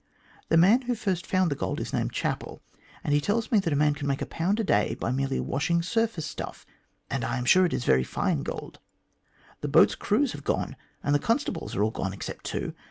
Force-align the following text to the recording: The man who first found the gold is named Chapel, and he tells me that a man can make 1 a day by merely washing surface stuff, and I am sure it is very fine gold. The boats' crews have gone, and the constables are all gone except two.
The 0.49 0.57
man 0.57 0.81
who 0.81 0.95
first 0.95 1.27
found 1.27 1.51
the 1.51 1.55
gold 1.55 1.79
is 1.79 1.93
named 1.93 2.11
Chapel, 2.11 2.63
and 3.03 3.13
he 3.13 3.21
tells 3.21 3.51
me 3.51 3.59
that 3.59 3.71
a 3.71 3.75
man 3.75 3.93
can 3.93 4.07
make 4.07 4.19
1 4.21 4.55
a 4.57 4.63
day 4.63 4.95
by 4.95 5.11
merely 5.11 5.39
washing 5.39 5.83
surface 5.83 6.25
stuff, 6.25 6.65
and 7.11 7.23
I 7.23 7.37
am 7.37 7.45
sure 7.45 7.67
it 7.67 7.71
is 7.73 7.85
very 7.85 8.03
fine 8.03 8.41
gold. 8.41 8.79
The 9.59 9.67
boats' 9.67 9.93
crews 9.93 10.31
have 10.31 10.43
gone, 10.43 10.75
and 11.03 11.13
the 11.13 11.19
constables 11.19 11.75
are 11.75 11.83
all 11.83 11.91
gone 11.91 12.13
except 12.13 12.45
two. 12.45 12.73